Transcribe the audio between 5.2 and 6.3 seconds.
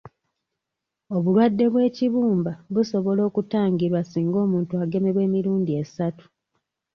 emirundi esatu